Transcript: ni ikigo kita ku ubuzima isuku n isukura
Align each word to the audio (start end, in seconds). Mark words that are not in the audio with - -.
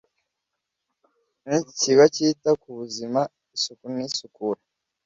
ni 1.47 1.57
ikigo 1.71 2.03
kita 2.15 2.51
ku 2.61 2.65
ubuzima 2.73 3.21
isuku 3.55 3.85
n 3.95 3.97
isukura 4.07 4.61